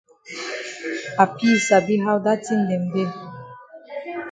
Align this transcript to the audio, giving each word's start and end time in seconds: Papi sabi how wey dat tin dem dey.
Papi 1.15 1.49
sabi 1.67 1.95
how 2.03 2.15
wey 2.17 2.23
dat 2.25 2.39
tin 2.45 2.61
dem 2.69 2.83
dey. 2.93 3.09